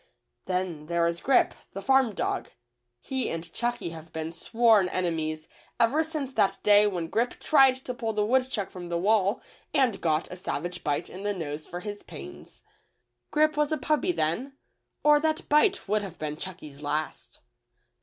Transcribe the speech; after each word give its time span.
Then 0.45 0.87
there 0.87 1.05
is 1.05 1.21
Grip, 1.21 1.53
the 1.73 1.81
farm 1.83 2.15
dog. 2.15 2.49
He 2.99 3.29
and 3.29 3.53
Chucky 3.53 3.91
have 3.91 4.11
been 4.11 4.31
sworn 4.33 4.89
enemies 4.89 5.47
ever 5.79 6.03
since 6.03 6.33
that 6.33 6.57
day 6.63 6.87
when 6.87 7.05
Grip 7.05 7.39
tried 7.39 7.75
to 7.85 7.93
pull 7.93 8.11
the 8.11 8.25
wood 8.25 8.49
chuck 8.49 8.71
from 8.71 8.89
the 8.89 8.97
wall 8.97 9.41
and 9.75 10.01
^ot 10.01 10.27
a 10.31 10.37
savage 10.37 10.83
bite 10.83 11.07
in 11.07 11.21
the 11.21 11.35
nose 11.35 11.67
for 11.67 11.81
his 11.81 12.01
pains. 12.01 12.63
Grip 13.29 13.55
was 13.55 13.71
a 13.71 13.77
puppy 13.77 14.11
then, 14.11 14.53
or 15.03 15.19
that 15.19 15.47
bite 15.49 15.87
would 15.87 16.01
have 16.01 16.17
been 16.17 16.35
Ckucky's 16.35 16.81
last. 16.81 17.41